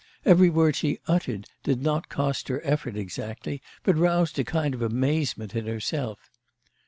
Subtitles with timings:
[0.25, 4.81] Every word she uttered did not cost her effort exactly, but roused a kind of
[4.81, 6.31] amazement in herself.